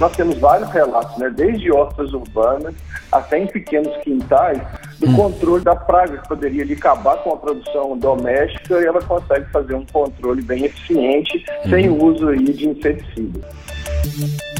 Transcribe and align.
Nós 0.00 0.12
temos 0.16 0.38
vários 0.38 0.68
relatos, 0.70 1.16
né, 1.18 1.30
desde 1.30 1.70
hortas 1.70 2.12
urbanas 2.12 2.74
até 3.12 3.38
em 3.38 3.46
pequenos 3.46 3.96
quintais, 3.98 4.60
do 4.98 5.08
hum. 5.08 5.16
controle 5.16 5.62
da 5.62 5.76
praga 5.76 6.18
que 6.18 6.28
poderia 6.28 6.64
acabar 6.74 7.16
com 7.18 7.32
a 7.32 7.36
produção 7.36 7.96
doméstica 7.96 8.80
e 8.80 8.86
ela 8.86 9.00
consegue 9.00 9.50
fazer 9.52 9.74
um 9.74 9.86
controle 9.86 10.42
bem 10.42 10.64
eficiente 10.64 11.44
hum. 11.64 11.70
sem 11.70 11.88
o 11.88 12.04
uso 12.04 12.28
aí 12.28 12.44
de 12.44 12.68
inseticidas. 12.68 13.44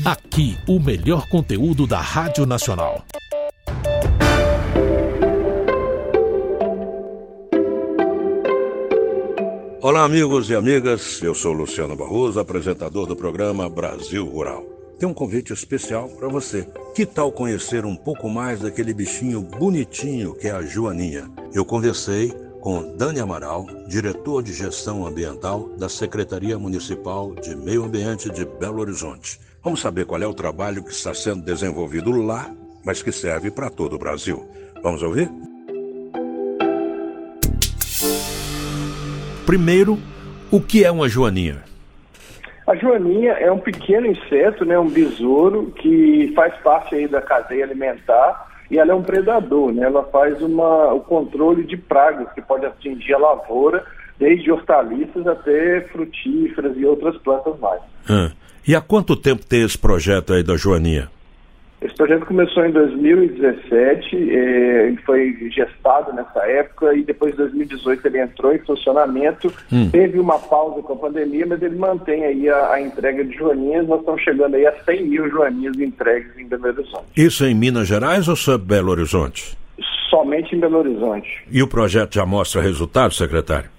Aqui, 0.04 0.56
o 0.68 0.78
melhor 0.78 1.28
conteúdo 1.28 1.86
da 1.86 1.98
Rádio 1.98 2.46
Nacional. 2.46 3.02
Olá, 9.80 10.04
amigos 10.04 10.48
e 10.48 10.54
amigas. 10.54 11.20
Eu 11.22 11.34
sou 11.34 11.52
Luciano 11.52 11.94
Barroso, 11.94 12.40
apresentador 12.40 13.06
do 13.06 13.14
programa 13.14 13.68
Brasil 13.68 14.24
Rural. 14.26 14.73
Tem 14.98 15.08
um 15.08 15.14
convite 15.14 15.52
especial 15.52 16.08
para 16.08 16.28
você. 16.28 16.68
Que 16.94 17.04
tal 17.04 17.32
conhecer 17.32 17.84
um 17.84 17.96
pouco 17.96 18.28
mais 18.28 18.60
daquele 18.60 18.94
bichinho 18.94 19.42
bonitinho 19.42 20.34
que 20.34 20.46
é 20.46 20.52
a 20.52 20.62
Joaninha? 20.62 21.28
Eu 21.52 21.64
conversei 21.64 22.32
com 22.60 22.96
Dani 22.96 23.20
Amaral, 23.20 23.66
diretor 23.88 24.42
de 24.42 24.52
gestão 24.52 25.04
ambiental 25.06 25.68
da 25.76 25.88
Secretaria 25.88 26.58
Municipal 26.58 27.34
de 27.34 27.54
Meio 27.54 27.84
Ambiente 27.84 28.30
de 28.30 28.44
Belo 28.44 28.80
Horizonte. 28.80 29.40
Vamos 29.62 29.80
saber 29.80 30.06
qual 30.06 30.22
é 30.22 30.26
o 30.26 30.32
trabalho 30.32 30.82
que 30.82 30.92
está 30.92 31.12
sendo 31.12 31.42
desenvolvido 31.42 32.10
lá, 32.12 32.54
mas 32.84 33.02
que 33.02 33.10
serve 33.10 33.50
para 33.50 33.68
todo 33.68 33.96
o 33.96 33.98
Brasil. 33.98 34.48
Vamos 34.82 35.02
ouvir? 35.02 35.30
Primeiro, 39.44 39.98
o 40.50 40.60
que 40.60 40.84
é 40.84 40.90
uma 40.90 41.08
joaninha? 41.08 41.73
A 42.66 42.74
joaninha 42.74 43.32
é 43.32 43.50
um 43.52 43.58
pequeno 43.58 44.06
inseto, 44.06 44.64
né, 44.64 44.78
um 44.78 44.88
besouro 44.88 45.72
que 45.76 46.32
faz 46.34 46.54
parte 46.62 46.94
aí 46.94 47.06
da 47.06 47.20
cadeia 47.20 47.64
alimentar 47.64 48.48
e 48.70 48.78
ela 48.78 48.92
é 48.92 48.94
um 48.94 49.02
predador, 49.02 49.72
né? 49.72 49.84
Ela 49.84 50.02
faz 50.04 50.40
uma, 50.40 50.92
o 50.92 51.00
controle 51.00 51.64
de 51.64 51.76
pragas 51.76 52.32
que 52.32 52.40
pode 52.40 52.64
atingir 52.64 53.14
a 53.14 53.18
lavoura, 53.18 53.84
desde 54.18 54.50
hortaliças 54.50 55.26
até 55.26 55.82
frutíferas 55.92 56.76
e 56.76 56.86
outras 56.86 57.16
plantas 57.18 57.58
mais. 57.60 57.80
Ah, 58.08 58.30
e 58.66 58.74
há 58.74 58.80
quanto 58.80 59.14
tempo 59.14 59.44
tem 59.44 59.62
esse 59.62 59.76
projeto 59.76 60.32
aí 60.32 60.42
da 60.42 60.56
joaninha? 60.56 61.10
Esse 61.84 61.94
projeto 61.96 62.24
começou 62.24 62.64
em 62.64 62.70
2017, 62.72 64.16
eh, 64.16 64.86
ele 64.86 64.96
foi 65.04 65.36
gestado 65.50 66.14
nessa 66.14 66.40
época 66.46 66.94
e 66.94 67.04
depois 67.04 67.32
de 67.32 67.36
2018 67.36 68.06
ele 68.06 68.22
entrou 68.22 68.54
em 68.54 68.58
funcionamento. 68.60 69.52
Hum. 69.70 69.90
Teve 69.90 70.18
uma 70.18 70.38
pausa 70.38 70.80
com 70.80 70.94
a 70.94 70.96
pandemia, 70.96 71.44
mas 71.46 71.60
ele 71.60 71.76
mantém 71.76 72.24
aí 72.24 72.48
a, 72.48 72.72
a, 72.72 72.80
entrega 72.80 73.22
de 73.22 73.36
joaninhas. 73.36 73.86
Nós 73.86 74.00
estamos 74.00 74.22
chegando 74.22 74.54
aí 74.54 74.66
a 74.66 74.72
100 74.82 75.04
mil 75.08 75.28
joaninhas 75.28 75.78
entregues 75.78 76.34
em 76.38 76.46
Belo 76.46 76.68
Horizonte. 76.68 77.04
Isso 77.14 77.44
em 77.44 77.54
Minas 77.54 77.86
Gerais 77.86 78.28
ou 78.28 78.36
só 78.36 78.56
Belo 78.56 78.90
Horizonte? 78.90 79.54
Somente 80.08 80.56
em 80.56 80.60
Belo 80.60 80.78
Horizonte. 80.78 81.28
E 81.50 81.62
o 81.62 81.68
projeto 81.68 82.14
já 82.14 82.24
mostra 82.24 82.62
resultados, 82.62 83.18
secretário? 83.18 83.73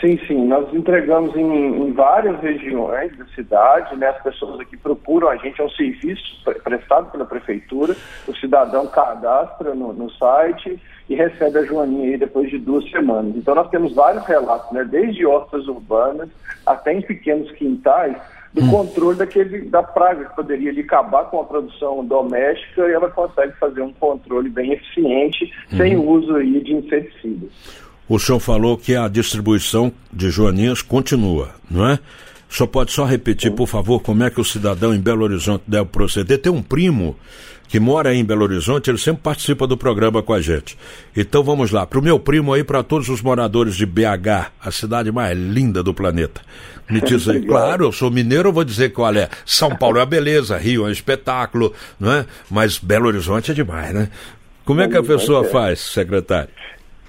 Sim, 0.00 0.18
sim. 0.26 0.46
Nós 0.46 0.72
entregamos 0.72 1.36
em, 1.36 1.42
em, 1.42 1.92
várias 1.92 2.40
regiões 2.40 3.16
da 3.18 3.26
cidade, 3.26 3.94
né? 3.96 4.08
As 4.08 4.22
pessoas 4.22 4.58
aqui 4.58 4.76
procuram 4.76 5.28
a 5.28 5.36
gente, 5.36 5.60
é 5.60 5.64
um 5.64 5.70
serviço 5.70 6.42
prestado 6.64 7.10
pela 7.10 7.26
prefeitura. 7.26 7.94
O 8.26 8.34
cidadão 8.34 8.86
cadastra 8.86 9.74
no, 9.74 9.92
no 9.92 10.10
site 10.12 10.80
e 11.08 11.14
recebe 11.14 11.58
a 11.58 11.64
joaninha 11.64 12.12
aí 12.12 12.16
depois 12.16 12.48
de 12.48 12.58
duas 12.58 12.88
semanas. 12.90 13.36
Então 13.36 13.54
nós 13.54 13.68
temos 13.68 13.94
vários 13.94 14.24
relatos, 14.24 14.72
né? 14.72 14.84
Desde 14.84 15.26
hortas 15.26 15.68
urbanas 15.68 16.30
até 16.64 16.94
em 16.94 17.02
pequenos 17.02 17.50
quintais, 17.52 18.16
do 18.54 18.64
hum. 18.64 18.70
controle 18.70 19.18
daquele, 19.18 19.62
da 19.62 19.82
praga 19.82 20.24
que 20.24 20.34
poderia 20.34 20.70
ali, 20.70 20.80
acabar 20.80 21.24
com 21.24 21.40
a 21.40 21.44
produção 21.44 22.04
doméstica 22.04 22.88
e 22.88 22.92
ela 22.92 23.10
consegue 23.10 23.52
fazer 23.58 23.82
um 23.82 23.92
controle 23.92 24.48
bem 24.48 24.72
eficiente 24.72 25.52
sem 25.76 25.96
o 25.96 26.08
uso 26.08 26.36
aí 26.36 26.60
de 26.60 26.74
inseticidas. 26.74 27.50
O 28.10 28.18
senhor 28.18 28.40
falou 28.40 28.76
que 28.76 28.96
a 28.96 29.06
distribuição 29.06 29.92
de 30.12 30.30
joaninhas 30.30 30.82
continua, 30.82 31.50
não 31.70 31.88
é? 31.88 31.96
O 32.50 32.52
senhor 32.52 32.66
pode 32.66 32.90
só 32.90 33.04
repetir, 33.04 33.52
por 33.52 33.68
favor, 33.68 34.00
como 34.00 34.24
é 34.24 34.28
que 34.28 34.40
o 34.40 34.44
cidadão 34.44 34.92
em 34.92 34.98
Belo 34.98 35.22
Horizonte 35.22 35.62
deve 35.64 35.84
proceder? 35.84 36.38
Tem 36.38 36.50
um 36.50 36.60
primo 36.60 37.16
que 37.68 37.78
mora 37.78 38.10
aí 38.10 38.18
em 38.18 38.24
Belo 38.24 38.42
Horizonte, 38.42 38.90
ele 38.90 38.98
sempre 38.98 39.22
participa 39.22 39.64
do 39.64 39.76
programa 39.76 40.24
com 40.24 40.34
a 40.34 40.40
gente. 40.40 40.76
Então 41.16 41.44
vamos 41.44 41.70
lá, 41.70 41.86
para 41.86 42.00
o 42.00 42.02
meu 42.02 42.18
primo 42.18 42.52
aí, 42.52 42.64
para 42.64 42.82
todos 42.82 43.08
os 43.08 43.22
moradores 43.22 43.76
de 43.76 43.86
BH, 43.86 44.50
a 44.60 44.72
cidade 44.72 45.12
mais 45.12 45.38
linda 45.38 45.80
do 45.80 45.94
planeta. 45.94 46.40
Me 46.90 46.98
diz 47.06 47.28
aí, 47.28 47.40
claro, 47.46 47.84
eu 47.84 47.92
sou 47.92 48.10
mineiro, 48.10 48.48
eu 48.48 48.52
vou 48.52 48.64
dizer 48.64 48.88
qual 48.92 49.14
é. 49.14 49.28
São 49.46 49.76
Paulo 49.76 49.98
é 49.98 50.00
uma 50.00 50.06
beleza, 50.06 50.58
Rio 50.58 50.84
é 50.84 50.88
um 50.88 50.90
espetáculo, 50.90 51.72
não 52.00 52.12
é? 52.12 52.26
Mas 52.50 52.76
Belo 52.76 53.06
Horizonte 53.06 53.52
é 53.52 53.54
demais, 53.54 53.94
né? 53.94 54.10
Como 54.64 54.80
é 54.80 54.88
que 54.88 54.96
a 54.96 55.02
pessoa 55.02 55.44
faz, 55.44 55.78
secretário? 55.78 56.50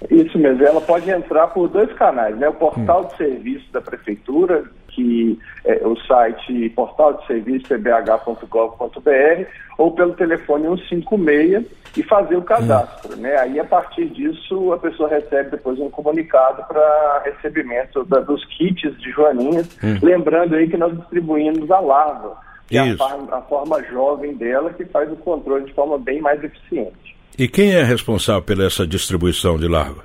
Isso 0.09 0.38
mesmo, 0.39 0.63
ela 0.66 0.81
pode 0.81 1.09
entrar 1.09 1.47
por 1.47 1.67
dois 1.67 1.91
canais, 1.94 2.35
né? 2.38 2.50
O 2.50 2.53
portal 2.53 3.03
hum. 3.03 3.07
de 3.07 3.17
serviço 3.17 3.72
da 3.72 3.81
prefeitura, 3.81 4.63
que 4.88 5.38
é 5.63 5.85
o 5.85 5.95
site 5.95 6.69
portal 6.69 7.13
de 7.13 7.28
serviço 7.28 7.67
pbh.gov.br, 7.67 9.45
ou 9.78 9.91
pelo 9.91 10.13
telefone 10.13 10.66
156 10.89 11.66
e 11.97 12.03
fazer 12.03 12.35
o 12.35 12.41
cadastro, 12.41 13.16
hum. 13.16 13.22
né? 13.22 13.38
Aí 13.38 13.59
a 13.59 13.63
partir 13.63 14.07
disso 14.07 14.73
a 14.73 14.78
pessoa 14.78 15.07
recebe 15.07 15.51
depois 15.51 15.79
um 15.79 15.89
comunicado 15.89 16.63
para 16.68 17.22
recebimento 17.23 18.03
da, 18.06 18.19
dos 18.22 18.44
kits 18.45 18.97
de 19.00 19.12
joaninhas, 19.12 19.78
hum. 19.83 20.00
lembrando 20.01 20.56
aí 20.56 20.68
que 20.68 20.78
nós 20.78 20.97
distribuímos 20.97 21.69
a 21.69 21.79
larva, 21.79 22.38
que 22.68 22.78
Isso. 22.78 23.03
é 23.03 23.06
a, 23.06 23.38
a 23.38 23.41
forma 23.41 23.83
jovem 23.83 24.33
dela 24.33 24.73
que 24.73 24.85
faz 24.85 25.12
o 25.12 25.16
controle 25.18 25.66
de 25.66 25.73
forma 25.73 26.00
bem 26.00 26.22
mais 26.22 26.44
eficiente. 26.44 27.20
E 27.38 27.47
quem 27.47 27.74
é 27.74 27.84
responsável 27.84 28.42
pela 28.42 28.66
essa 28.66 28.86
distribuição 28.86 29.58
de 29.58 29.68
larva? 29.68 30.03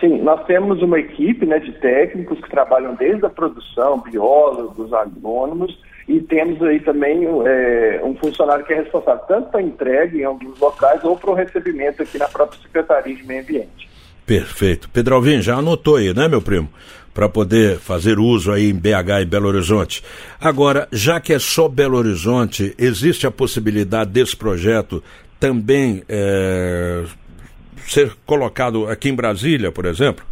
Sim, 0.00 0.22
nós 0.22 0.44
temos 0.46 0.80
uma 0.80 0.98
equipe 0.98 1.44
né, 1.44 1.58
de 1.58 1.72
técnicos 1.72 2.40
que 2.40 2.48
trabalham 2.48 2.94
desde 2.94 3.26
a 3.26 3.30
produção, 3.30 4.00
biólogos, 4.00 4.92
agrônomos, 4.92 5.76
e 6.06 6.20
temos 6.20 6.62
aí 6.62 6.80
também 6.80 7.26
é, 7.44 8.00
um 8.02 8.14
funcionário 8.14 8.64
que 8.64 8.72
é 8.72 8.76
responsável 8.76 9.22
tanto 9.26 9.50
para 9.50 9.60
entrega 9.60 10.16
em 10.16 10.24
alguns 10.24 10.58
locais 10.58 11.02
ou 11.04 11.16
para 11.16 11.30
o 11.30 11.34
recebimento 11.34 12.02
aqui 12.02 12.16
na 12.16 12.28
própria 12.28 12.60
Secretaria 12.62 13.14
de 13.14 13.26
Meio 13.26 13.42
Ambiente. 13.42 13.88
Perfeito. 14.24 14.88
Pedro 14.90 15.16
Alvim, 15.16 15.42
já 15.42 15.56
anotou 15.56 15.96
aí, 15.96 16.14
né, 16.14 16.28
meu 16.28 16.40
primo? 16.40 16.68
Para 17.12 17.28
poder 17.28 17.78
fazer 17.78 18.18
uso 18.18 18.52
aí 18.52 18.70
em 18.70 18.74
BH 18.74 19.22
e 19.22 19.24
Belo 19.24 19.48
Horizonte. 19.48 20.04
Agora, 20.40 20.86
já 20.92 21.18
que 21.18 21.32
é 21.32 21.38
só 21.38 21.68
Belo 21.68 21.98
Horizonte, 21.98 22.74
existe 22.78 23.26
a 23.26 23.30
possibilidade 23.30 24.10
desse 24.10 24.36
projeto 24.36 25.02
também 25.40 26.02
é, 26.08 27.04
ser 27.86 28.12
colocado 28.26 28.88
aqui 28.88 29.08
em 29.08 29.14
Brasília, 29.14 29.72
por 29.72 29.84
exemplo? 29.84 30.24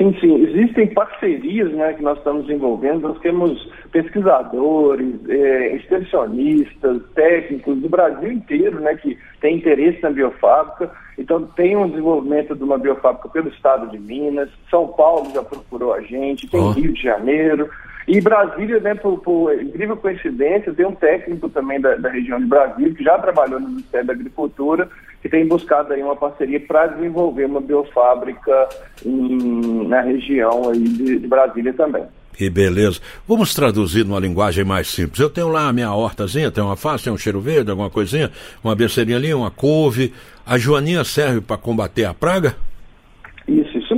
Sim, 0.00 0.16
sim. 0.18 0.46
Existem 0.46 0.86
parcerias 0.94 1.70
né, 1.72 1.92
que 1.92 2.02
nós 2.02 2.16
estamos 2.16 2.46
desenvolvendo. 2.46 3.02
Nós 3.02 3.18
temos 3.20 3.70
pesquisadores, 3.92 5.14
é, 5.28 5.76
extensionistas, 5.76 7.02
técnicos 7.14 7.76
do 7.78 7.88
Brasil 7.88 8.32
inteiro 8.32 8.80
né, 8.80 8.94
que 8.94 9.18
têm 9.42 9.56
interesse 9.56 10.02
na 10.02 10.10
biofábrica. 10.10 10.90
Então, 11.18 11.46
tem 11.48 11.76
um 11.76 11.86
desenvolvimento 11.86 12.56
de 12.56 12.64
uma 12.64 12.78
biofábrica 12.78 13.28
pelo 13.28 13.50
estado 13.50 13.90
de 13.90 13.98
Minas. 13.98 14.48
São 14.70 14.88
Paulo 14.88 15.30
já 15.34 15.42
procurou 15.42 15.92
a 15.92 16.00
gente, 16.00 16.48
tem 16.48 16.60
oh. 16.60 16.70
Rio 16.70 16.94
de 16.94 17.02
Janeiro. 17.02 17.68
E 18.08 18.20
Brasília, 18.20 18.80
né, 18.80 18.94
por, 18.94 19.18
por, 19.18 19.54
incrível 19.54 19.96
coincidência, 19.96 20.72
tem 20.72 20.86
um 20.86 20.94
técnico 20.94 21.48
também 21.48 21.80
da, 21.80 21.96
da, 21.96 22.08
região 22.08 22.38
de 22.40 22.46
Brasília 22.46 22.94
que 22.94 23.04
já 23.04 23.18
trabalhou 23.18 23.60
no 23.60 23.68
Ministério 23.68 24.06
da 24.06 24.12
Agricultura, 24.12 24.88
que 25.22 25.28
tem 25.28 25.46
buscado 25.46 25.92
aí 25.92 26.02
uma 26.02 26.16
parceria 26.16 26.58
para 26.60 26.88
desenvolver 26.88 27.44
uma 27.44 27.60
biofábrica 27.60 28.68
em, 29.04 29.86
na 29.86 30.00
região 30.00 30.70
aí 30.70 30.82
de, 30.82 31.18
de 31.18 31.28
Brasília 31.28 31.72
também. 31.72 32.04
Que 32.32 32.48
beleza. 32.48 33.00
Vamos 33.28 33.52
traduzir 33.52 34.04
numa 34.04 34.18
linguagem 34.18 34.64
mais 34.64 34.88
simples. 34.88 35.20
Eu 35.20 35.28
tenho 35.28 35.48
lá 35.48 35.68
a 35.68 35.72
minha 35.72 35.92
hortazinha, 35.92 36.50
tem 36.50 36.64
uma 36.64 36.76
face, 36.76 37.04
tem 37.04 37.12
um 37.12 37.18
cheiro 37.18 37.38
verde, 37.38 37.70
alguma 37.70 37.90
coisinha, 37.90 38.30
uma 38.64 38.74
besteirinha 38.74 39.18
ali, 39.18 39.34
uma 39.34 39.50
couve. 39.50 40.14
A 40.46 40.56
joaninha 40.56 41.04
serve 41.04 41.42
para 41.42 41.58
combater 41.58 42.06
a 42.06 42.14
praga? 42.14 42.56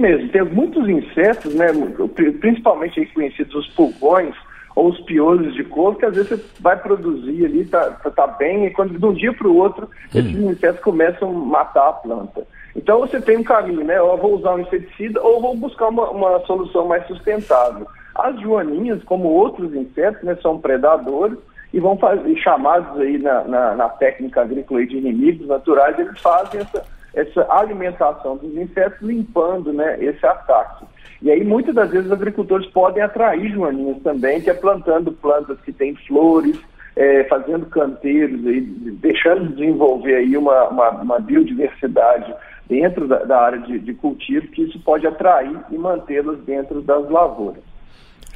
Mesmo. 0.02 0.28
Tem 0.30 0.42
muitos 0.42 0.88
insetos, 0.88 1.54
né, 1.54 1.68
principalmente 2.40 3.06
conhecidos 3.14 3.54
os 3.54 3.68
pulgões 3.68 4.34
ou 4.74 4.88
os 4.88 4.98
piolhos 5.02 5.54
de 5.54 5.62
couve, 5.62 5.98
que 5.98 6.06
às 6.06 6.16
vezes 6.16 6.30
você 6.30 6.44
vai 6.60 6.76
produzir 6.76 7.44
ali, 7.44 7.64
tá, 7.66 7.88
tá, 8.02 8.10
tá 8.10 8.26
bem, 8.26 8.66
e 8.66 8.70
quando 8.70 8.98
de 8.98 9.06
um 9.06 9.12
dia 9.12 9.32
para 9.32 9.46
o 9.46 9.56
outro, 9.56 9.86
hum. 9.86 10.18
esses 10.18 10.34
insetos 10.34 10.80
começam 10.80 11.28
a 11.28 11.32
matar 11.32 11.88
a 11.88 11.92
planta. 11.92 12.44
Então 12.74 12.98
você 12.98 13.20
tem 13.20 13.36
um 13.36 13.44
caminho, 13.44 13.84
né? 13.84 14.00
Ou 14.02 14.18
vou 14.18 14.34
usar 14.34 14.54
um 14.54 14.60
inseticida 14.60 15.22
ou 15.22 15.40
vou 15.40 15.56
buscar 15.56 15.88
uma, 15.88 16.10
uma 16.10 16.40
solução 16.46 16.88
mais 16.88 17.06
sustentável. 17.06 17.86
As 18.16 18.40
joaninhas, 18.40 19.04
como 19.04 19.28
outros 19.28 19.72
insetos, 19.72 20.22
né, 20.24 20.36
são 20.42 20.58
predadores 20.58 21.38
e 21.72 21.78
vão 21.78 21.96
fazer 21.96 22.34
chamados 22.38 22.98
aí 22.98 23.18
na, 23.18 23.44
na, 23.44 23.74
na 23.76 23.88
técnica 23.88 24.42
agrícola 24.42 24.84
de 24.84 24.96
inimigos 24.96 25.46
naturais, 25.46 25.96
eles 25.96 26.18
fazem 26.18 26.60
essa 26.60 26.82
essa 27.14 27.46
alimentação 27.50 28.36
dos 28.36 28.54
insetos, 28.56 29.00
limpando 29.02 29.72
né, 29.72 30.02
esse 30.02 30.24
ataque. 30.24 30.84
E 31.20 31.30
aí, 31.30 31.44
muitas 31.44 31.74
das 31.74 31.90
vezes, 31.90 32.06
os 32.06 32.12
agricultores 32.12 32.66
podem 32.68 33.02
atrair 33.02 33.52
joaninhas 33.52 34.02
também, 34.02 34.40
que 34.40 34.50
é 34.50 34.54
plantando 34.54 35.12
plantas 35.12 35.60
que 35.60 35.72
têm 35.72 35.94
flores, 35.94 36.58
é, 36.96 37.24
fazendo 37.24 37.66
canteiros, 37.66 38.44
aí, 38.46 38.60
deixando 38.60 39.48
de 39.48 39.54
desenvolver 39.54 40.16
aí 40.16 40.36
uma, 40.36 40.68
uma, 40.68 40.90
uma 40.90 41.18
biodiversidade 41.20 42.34
dentro 42.68 43.06
da, 43.06 43.24
da 43.24 43.40
área 43.40 43.58
de, 43.60 43.78
de, 43.78 43.94
cultivo, 43.94 44.48
que 44.48 44.62
isso 44.62 44.80
pode 44.80 45.06
atrair 45.06 45.56
e 45.70 45.78
mantê-las 45.78 46.38
dentro 46.40 46.82
das 46.82 47.08
lavouras. 47.08 47.62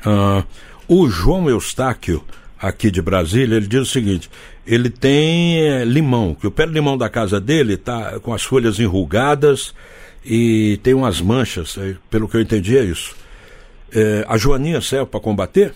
Ah, 0.05 0.45
o 0.89 1.09
João 1.09 1.49
Eustáquio, 1.51 2.23
aqui 2.61 2.91
de 2.91 3.03
Brasília, 3.03 3.57
ele 3.57 3.67
diz 3.67 3.81
o 3.81 3.87
seguinte: 3.87 4.31
ele 4.67 4.91
tem 4.91 5.61
é, 5.61 5.85
limão, 5.85 6.35
que 6.35 6.47
o 6.47 6.51
pé 6.51 6.67
de 6.67 6.73
limão 6.73 6.97
da 6.97 7.09
casa 7.09 7.41
dele 7.41 7.75
está 7.75 8.19
com 8.21 8.33
as 8.33 8.43
folhas 8.43 8.79
enrugadas 8.79 9.75
e 10.25 10.79
tem 10.83 10.95
umas 10.95 11.21
manchas, 11.21 11.79
é, 11.79 11.95
pelo 12.11 12.29
que 12.29 12.37
eu 12.37 12.41
entendi 12.41 12.77
é 12.77 12.83
isso. 12.83 13.17
É, 13.95 14.25
a 14.29 14.37
joaninha 14.37 14.81
serve 14.81 15.07
para 15.07 15.21
combater? 15.21 15.73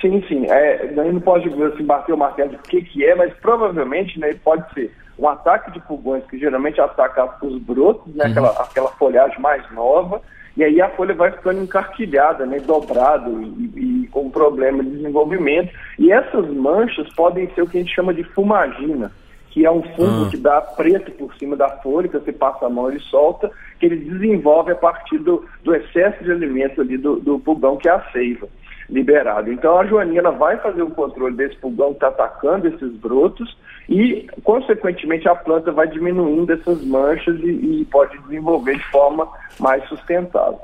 Sim, 0.00 0.22
sim. 0.28 0.44
É, 0.50 0.92
não 0.92 1.18
pode 1.20 1.48
assim, 1.48 1.84
bater 1.84 2.12
o 2.12 2.18
martelo 2.18 2.50
de 2.50 2.56
o 2.56 2.58
que, 2.58 2.82
que 2.82 3.04
é, 3.04 3.14
mas 3.14 3.32
provavelmente 3.40 4.20
né, 4.20 4.34
pode 4.44 4.70
ser 4.74 4.92
um 5.18 5.26
ataque 5.26 5.70
de 5.72 5.80
pulgões 5.80 6.24
que 6.26 6.38
geralmente 6.38 6.80
ataca 6.80 7.36
os 7.42 7.58
brotos, 7.62 8.14
né, 8.14 8.24
uhum. 8.24 8.30
aquela, 8.30 8.50
aquela 8.62 8.88
folhagem 8.92 9.40
mais 9.40 9.62
nova, 9.72 10.20
e 10.56 10.62
aí 10.62 10.80
a 10.80 10.90
folha 10.90 11.14
vai 11.14 11.30
ficando 11.30 11.62
encarquilhada, 11.62 12.44
né, 12.44 12.60
dobrada 12.60 13.30
e, 13.30 13.73
com 14.14 14.30
problema 14.30 14.82
de 14.84 14.90
desenvolvimento. 14.90 15.74
E 15.98 16.12
essas 16.12 16.48
manchas 16.48 17.12
podem 17.14 17.50
ser 17.52 17.62
o 17.62 17.68
que 17.68 17.76
a 17.76 17.80
gente 17.80 17.94
chama 17.94 18.14
de 18.14 18.22
fumagina, 18.22 19.10
que 19.50 19.66
é 19.66 19.70
um 19.70 19.82
fungo 19.82 20.22
uhum. 20.22 20.30
que 20.30 20.36
dá 20.36 20.60
preto 20.60 21.10
por 21.12 21.34
cima 21.34 21.56
da 21.56 21.68
folha, 21.68 22.08
que 22.08 22.16
você 22.16 22.32
passa 22.32 22.66
a 22.66 22.70
mão 22.70 22.90
e 22.90 23.00
solta, 23.00 23.50
que 23.80 23.86
ele 23.86 23.96
desenvolve 23.96 24.70
a 24.70 24.76
partir 24.76 25.18
do, 25.18 25.44
do 25.64 25.74
excesso 25.74 26.22
de 26.22 26.30
alimento 26.30 26.80
ali 26.80 26.96
do, 26.96 27.16
do 27.16 27.40
pulgão, 27.40 27.76
que 27.76 27.88
é 27.88 27.92
a 27.92 28.10
seiva 28.12 28.48
liberado. 28.88 29.50
Então 29.50 29.78
a 29.78 29.86
joaninha 29.86 30.20
ela 30.20 30.30
vai 30.30 30.56
fazer 30.58 30.82
o 30.82 30.90
controle 30.90 31.34
desse 31.34 31.56
pulgão 31.56 31.88
que 31.88 31.96
está 31.96 32.08
atacando 32.08 32.68
esses 32.68 32.92
brotos 32.98 33.56
e, 33.88 34.26
consequentemente, 34.44 35.28
a 35.28 35.34
planta 35.34 35.72
vai 35.72 35.88
diminuindo 35.88 36.52
essas 36.52 36.84
manchas 36.84 37.38
e, 37.40 37.80
e 37.80 37.84
pode 37.90 38.16
desenvolver 38.22 38.76
de 38.76 38.84
forma 38.90 39.28
mais 39.58 39.84
sustentável. 39.88 40.60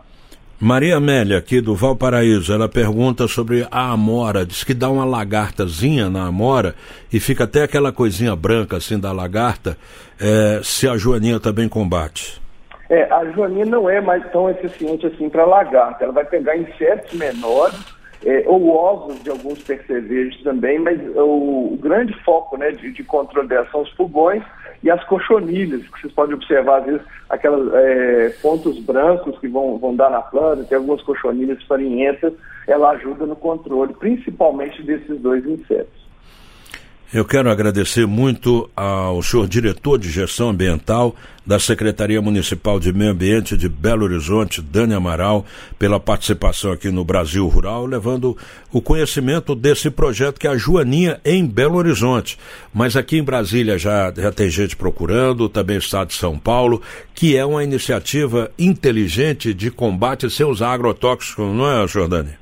Maria 0.62 0.98
Amélia, 0.98 1.38
aqui 1.38 1.58
do 1.58 1.74
Valparaíso, 1.74 2.52
ela 2.52 2.68
pergunta 2.68 3.26
sobre 3.26 3.66
a 3.70 3.92
amora. 3.92 4.44
Diz 4.44 4.62
que 4.62 4.74
dá 4.74 4.90
uma 4.90 5.06
lagartazinha 5.06 6.10
na 6.10 6.26
amora 6.26 6.74
e 7.10 7.18
fica 7.18 7.44
até 7.44 7.62
aquela 7.62 7.90
coisinha 7.90 8.36
branca 8.36 8.76
assim 8.76 9.00
da 9.00 9.10
lagarta, 9.10 9.78
é, 10.20 10.60
se 10.62 10.86
a 10.86 10.98
joaninha 10.98 11.40
também 11.40 11.66
combate. 11.66 12.38
É, 12.90 13.04
a 13.04 13.24
joaninha 13.30 13.64
não 13.64 13.88
é 13.88 14.02
mais 14.02 14.22
tão 14.32 14.50
eficiente 14.50 15.06
assim 15.06 15.30
para 15.30 15.46
lagarta. 15.46 16.04
Ela 16.04 16.12
vai 16.12 16.26
pegar 16.26 16.54
insetos 16.54 17.14
menores 17.14 17.78
é, 18.26 18.44
ou 18.46 18.68
ovos 18.68 19.22
de 19.22 19.30
alguns 19.30 19.62
percevejos 19.62 20.42
também, 20.42 20.78
mas 20.78 21.00
o, 21.16 21.72
o 21.72 21.78
grande 21.80 22.12
foco 22.22 22.58
né, 22.58 22.70
de, 22.72 22.92
de, 22.92 23.02
controle 23.02 23.48
dela 23.48 23.66
são 23.72 23.80
os 23.80 23.90
pulgões 23.94 24.42
e 24.82 24.90
as 24.90 25.02
cochonilhas, 25.04 25.86
que 25.86 26.00
vocês 26.00 26.12
podem 26.12 26.34
observar, 26.34 26.78
às 26.78 26.86
vezes, 26.86 27.02
aqueles 27.28 27.72
é, 27.74 28.28
pontos 28.40 28.78
brancos 28.80 29.38
que 29.38 29.48
vão, 29.48 29.78
vão 29.78 29.94
dar 29.94 30.10
na 30.10 30.22
planta, 30.22 30.64
tem 30.64 30.78
algumas 30.78 31.02
cochonilhas 31.02 31.62
farinhentas, 31.64 32.32
ela 32.66 32.90
ajuda 32.90 33.26
no 33.26 33.36
controle, 33.36 33.92
principalmente 33.94 34.82
desses 34.82 35.20
dois 35.20 35.44
insetos. 35.46 35.99
Eu 37.12 37.24
quero 37.24 37.50
agradecer 37.50 38.06
muito 38.06 38.70
ao 38.76 39.20
senhor 39.20 39.48
diretor 39.48 39.98
de 39.98 40.08
gestão 40.08 40.50
ambiental 40.50 41.16
da 41.44 41.58
Secretaria 41.58 42.22
Municipal 42.22 42.78
de 42.78 42.92
Meio 42.92 43.10
Ambiente 43.10 43.56
de 43.56 43.68
Belo 43.68 44.04
Horizonte, 44.04 44.62
Dani 44.62 44.94
Amaral, 44.94 45.44
pela 45.76 45.98
participação 45.98 46.70
aqui 46.70 46.88
no 46.88 47.04
Brasil 47.04 47.48
Rural, 47.48 47.84
levando 47.84 48.36
o 48.70 48.80
conhecimento 48.80 49.56
desse 49.56 49.90
projeto 49.90 50.38
que 50.38 50.46
é 50.46 50.50
a 50.50 50.56
Joaninha 50.56 51.20
em 51.24 51.44
Belo 51.44 51.78
Horizonte. 51.78 52.38
Mas 52.72 52.94
aqui 52.94 53.18
em 53.18 53.24
Brasília 53.24 53.76
já, 53.76 54.14
já 54.16 54.30
tem 54.30 54.48
gente 54.48 54.76
procurando, 54.76 55.48
também 55.48 55.78
o 55.78 55.80
Estado 55.80 56.10
de 56.10 56.14
São 56.14 56.38
Paulo, 56.38 56.80
que 57.12 57.36
é 57.36 57.44
uma 57.44 57.64
iniciativa 57.64 58.52
inteligente 58.56 59.52
de 59.52 59.68
combate 59.68 60.30
sem 60.30 60.46
usar 60.46 60.70
agrotóxicos, 60.74 61.44
não 61.44 61.68
é, 61.68 61.88
senhor 61.88 62.06
Dani? 62.06 62.39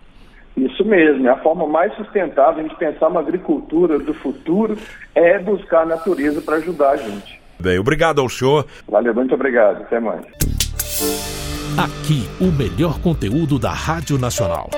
Isso 0.79 0.89
mesmo, 0.89 1.27
é 1.27 1.31
a 1.33 1.37
forma 1.39 1.67
mais 1.67 1.93
sustentável 1.97 2.63
de 2.63 2.73
pensar 2.77 3.09
uma 3.09 3.19
agricultura 3.19 3.99
do 3.99 4.15
futuro 4.15 4.79
é 5.13 5.37
buscar 5.37 5.83
a 5.83 5.87
natureza 5.87 6.41
para 6.41 6.59
ajudar 6.59 6.91
a 6.91 6.97
gente. 6.97 7.41
Bem, 7.59 7.81
obrigado 7.81 8.21
ao 8.21 8.29
senhor. 8.29 8.65
Valeu, 8.89 9.13
muito 9.13 9.35
obrigado. 9.35 9.83
Até 9.83 9.99
mais. 9.99 10.25
Aqui, 11.77 12.29
o 12.41 12.53
melhor 12.53 13.01
conteúdo 13.01 13.59
da 13.59 13.73
Rádio 13.73 14.19
Nacional. 14.19 14.71